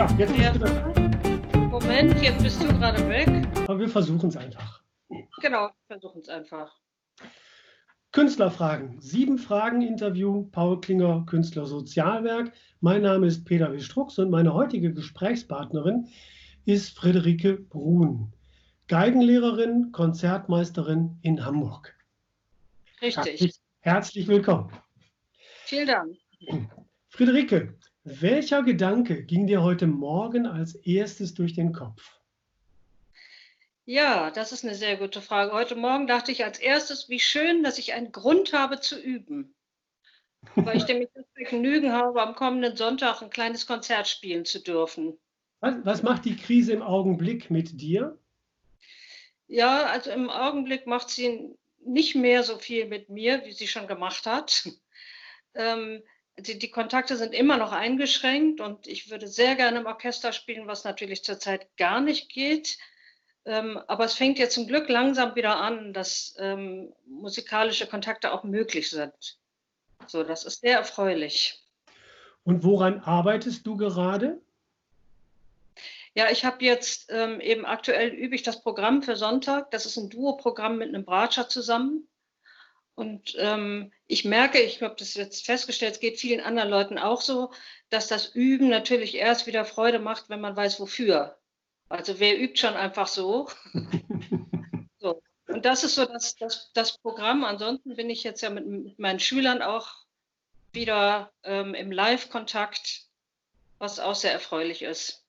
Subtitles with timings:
[0.00, 0.08] Ja.
[1.68, 3.28] Moment, jetzt bist du gerade weg.
[3.68, 4.82] Aber wir versuchen es einfach.
[5.42, 6.74] Genau, versuchen es einfach.
[8.10, 8.98] Künstlerfragen.
[9.02, 10.44] Sieben Fragen Interview.
[10.52, 12.50] Paul Klinger, Künstler Sozialwerk.
[12.80, 13.78] Mein Name ist Peter W.
[13.78, 16.08] Strux und meine heutige Gesprächspartnerin
[16.64, 18.32] ist Friederike Brun,
[18.88, 21.94] Geigenlehrerin, Konzertmeisterin in Hamburg.
[23.02, 23.16] Richtig.
[23.16, 24.72] Herzlich, herzlich willkommen.
[25.66, 26.16] Vielen Dank.
[27.10, 32.20] Friederike, welcher Gedanke ging dir heute Morgen als erstes durch den Kopf?
[33.84, 35.52] Ja, das ist eine sehr gute Frage.
[35.52, 39.54] Heute Morgen dachte ich als erstes, wie schön, dass ich einen Grund habe zu üben.
[40.54, 45.18] Weil ich nämlich das Vergnügen habe, am kommenden Sonntag ein kleines Konzert spielen zu dürfen.
[45.60, 48.18] Was, was macht die Krise im Augenblick mit dir?
[49.48, 51.54] Ja, also im Augenblick macht sie
[51.84, 54.68] nicht mehr so viel mit mir, wie sie schon gemacht hat.
[55.54, 56.02] Ähm,
[56.38, 60.66] die, die, Kontakte sind immer noch eingeschränkt und ich würde sehr gerne im Orchester spielen,
[60.66, 62.78] was natürlich zurzeit gar nicht geht.
[63.44, 68.44] Ähm, aber es fängt jetzt zum Glück langsam wieder an, dass ähm, musikalische Kontakte auch
[68.44, 69.38] möglich sind.
[70.06, 71.62] So, das ist sehr erfreulich.
[72.44, 74.40] Und woran arbeitest du gerade?
[76.14, 79.70] Ja, ich habe jetzt ähm, eben aktuell übe ich das Programm für Sonntag.
[79.70, 82.08] Das ist ein Duo-Programm mit einem Bratscher zusammen.
[82.94, 87.20] Und ähm, ich merke, ich habe das jetzt festgestellt, es geht vielen anderen Leuten auch
[87.22, 87.50] so,
[87.88, 91.38] dass das Üben natürlich erst wieder Freude macht, wenn man weiß, wofür.
[91.88, 93.48] Also wer übt schon einfach so?
[94.98, 95.22] so.
[95.48, 97.44] Und das ist so das, das, das Programm.
[97.44, 99.88] Ansonsten bin ich jetzt ja mit, mit meinen Schülern auch
[100.72, 103.06] wieder ähm, im Live-Kontakt,
[103.78, 105.24] was auch sehr erfreulich ist.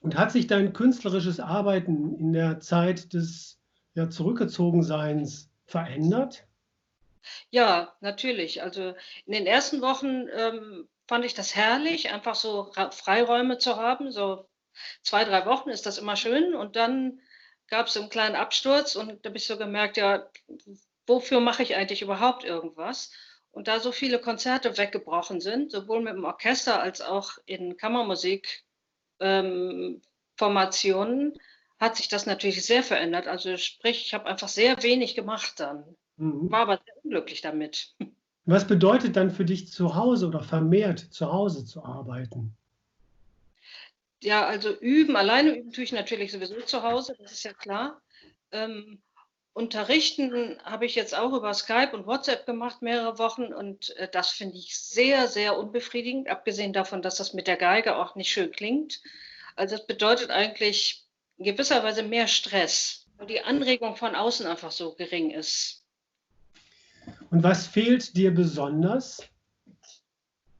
[0.00, 3.58] Und hat sich dein künstlerisches Arbeiten in der Zeit des
[3.94, 6.44] ja, Zurückgezogenseins verändert?
[7.50, 8.62] Ja, natürlich.
[8.62, 8.94] Also
[9.26, 14.46] in den ersten Wochen ähm, fand ich das herrlich, einfach so Freiräume zu haben, so
[15.02, 16.54] zwei, drei Wochen ist das immer schön.
[16.54, 17.20] Und dann
[17.68, 20.28] gab es einen kleinen Absturz und da habe ich so gemerkt, ja,
[21.06, 23.10] wofür mache ich eigentlich überhaupt irgendwas?
[23.50, 28.82] Und da so viele Konzerte weggebrochen sind, sowohl mit dem Orchester als auch in Kammermusikformationen,
[29.20, 30.00] ähm,
[31.84, 33.26] hat sich das natürlich sehr verändert.
[33.26, 35.84] Also sprich, ich habe einfach sehr wenig gemacht dann.
[36.16, 36.50] Mhm.
[36.50, 37.94] War aber sehr unglücklich damit.
[38.46, 42.54] Was bedeutet dann für dich zu Hause oder vermehrt zu Hause zu arbeiten?
[44.22, 48.02] Ja, also üben, alleine üben tue ich natürlich sowieso zu Hause, das ist ja klar.
[48.52, 49.02] Ähm,
[49.54, 53.52] unterrichten habe ich jetzt auch über Skype und WhatsApp gemacht, mehrere Wochen.
[53.52, 57.96] Und äh, das finde ich sehr, sehr unbefriedigend, abgesehen davon, dass das mit der Geige
[57.96, 59.00] auch nicht schön klingt.
[59.56, 61.03] Also es bedeutet eigentlich
[61.44, 65.84] in gewisser Weise mehr Stress, weil die Anregung von außen einfach so gering ist.
[67.30, 69.22] Und was fehlt dir besonders?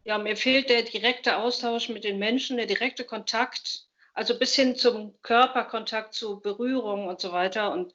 [0.05, 4.77] Ja, mir fehlt der direkte Austausch mit den Menschen, der direkte Kontakt, also bis hin
[4.77, 7.73] zum Körperkontakt, zu Berührung und so weiter.
[7.73, 7.95] Und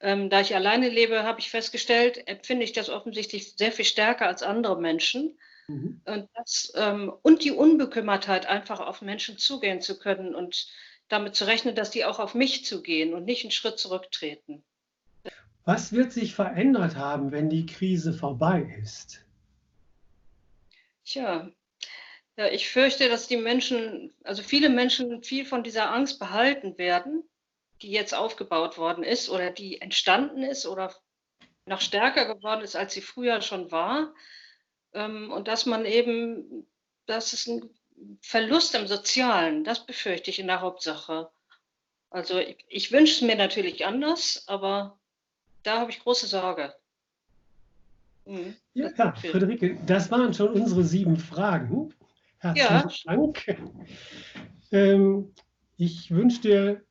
[0.00, 4.26] ähm, da ich alleine lebe, habe ich festgestellt, empfinde ich das offensichtlich sehr viel stärker
[4.26, 5.38] als andere Menschen.
[5.68, 6.02] Mhm.
[6.04, 10.66] Und, das, ähm, und die Unbekümmertheit, einfach auf Menschen zugehen zu können und
[11.08, 14.64] damit zu rechnen, dass die auch auf mich zugehen und nicht einen Schritt zurücktreten.
[15.64, 19.24] Was wird sich verändert haben, wenn die Krise vorbei ist?
[21.04, 21.50] Tja,
[22.36, 27.28] ja, ich fürchte, dass die Menschen, also viele Menschen viel von dieser Angst behalten werden,
[27.82, 30.94] die jetzt aufgebaut worden ist oder die entstanden ist oder
[31.64, 34.14] noch stärker geworden ist, als sie früher schon war.
[34.92, 36.66] Ähm, und dass man eben,
[37.06, 37.70] das ist ein
[38.20, 41.30] Verlust im Sozialen, das befürchte ich in der Hauptsache.
[42.10, 44.98] Also ich, ich wünsche es mir natürlich anders, aber
[45.62, 46.74] da habe ich große Sorge.
[48.26, 48.56] Mhm.
[48.74, 51.94] Ja, ja Friederike, das waren schon unsere sieben Fragen.
[52.38, 53.16] Herzlichen ja.
[53.16, 53.56] Dank.
[54.72, 55.32] Ähm,
[55.76, 56.82] ich wünsche dir,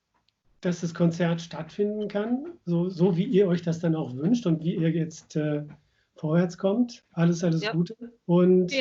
[0.61, 4.63] dass das Konzert stattfinden kann, so, so wie ihr euch das dann auch wünscht und
[4.63, 5.63] wie ihr jetzt äh,
[6.15, 7.03] vorwärts kommt.
[7.11, 7.71] Alles, alles ja.
[7.71, 7.95] Gute.
[8.25, 8.73] Und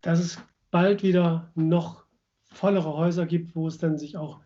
[0.00, 0.38] dass es
[0.70, 2.04] bald wieder noch
[2.52, 4.40] vollere Häuser gibt, wo es dann sich auch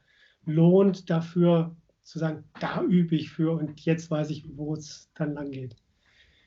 [0.45, 5.35] lohnt, dafür zu sagen, da übe ich für und jetzt weiß ich, wo es dann
[5.35, 5.77] lang geht.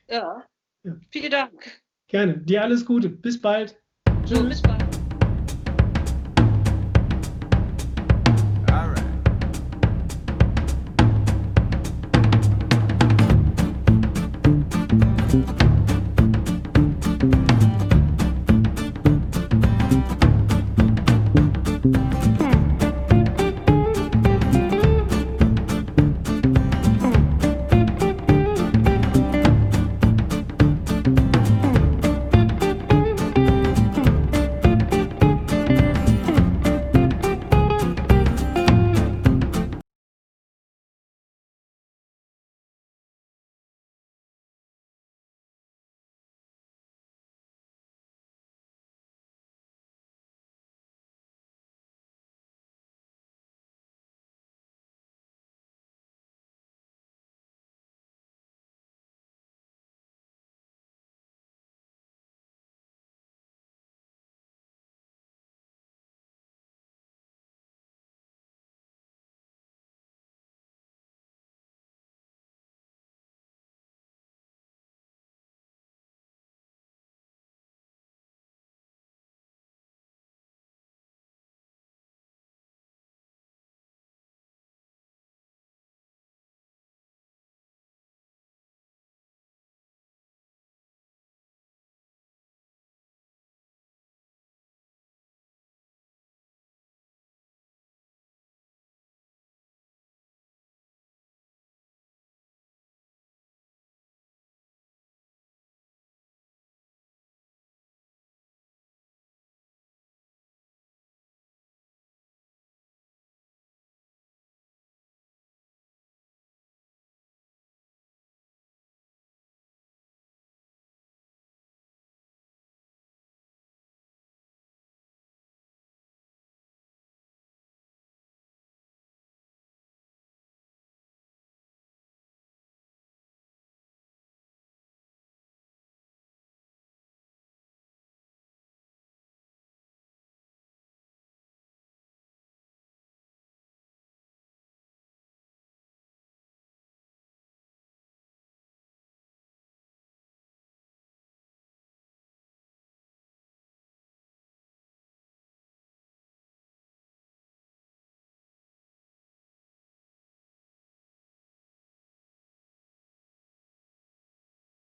[0.08, 0.44] Ja.
[0.84, 0.96] ja.
[1.10, 1.82] Vielen Dank.
[2.06, 2.38] Gerne.
[2.38, 3.08] Dir alles Gute.
[3.08, 3.76] Bis bald.
[4.24, 4.38] Tschüss.
[4.38, 4.97] So, bis bald.